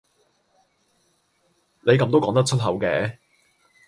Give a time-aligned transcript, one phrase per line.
[1.85, 3.19] 你咁都講得出口嘅？